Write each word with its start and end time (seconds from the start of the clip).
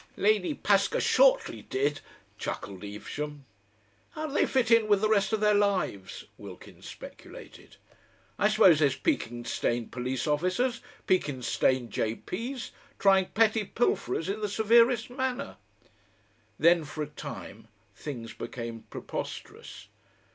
"Lady 0.17 0.55
Paskershortly 0.55 1.61
did!" 1.69 1.99
chuckled 2.39 2.83
Evesham. 2.83 3.45
"How 4.13 4.25
do 4.25 4.33
they 4.33 4.47
fit 4.47 4.71
it 4.71 4.81
in 4.81 4.87
with 4.87 4.99
the 4.99 5.07
rest 5.07 5.31
of 5.31 5.41
their 5.41 5.53
lives?" 5.53 6.23
Wilkins 6.39 6.87
speculated. 6.89 7.75
"I 8.39 8.47
suppose 8.49 8.79
there's 8.79 8.95
Pekin 8.95 9.45
stained 9.45 9.91
police 9.91 10.25
officers, 10.25 10.81
Pekin 11.05 11.43
stained 11.43 11.91
J. 11.91 12.15
P.'s 12.15 12.71
trying 12.97 13.27
petty 13.27 13.63
pilferers 13.63 14.27
in 14.27 14.41
the 14.41 14.49
severest 14.49 15.11
manner."... 15.11 15.57
Then 16.57 16.83
for 16.83 17.03
a 17.03 17.07
time 17.07 17.67
things 17.95 18.33
became 18.33 18.85
preposterous. 18.89 19.87